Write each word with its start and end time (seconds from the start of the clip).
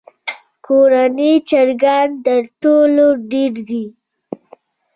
کورني 0.65 1.31
چرګان 1.49 2.09
تر 2.25 2.41
ټولو 2.61 3.07
ډېر 3.31 3.53
دي. 3.69 3.85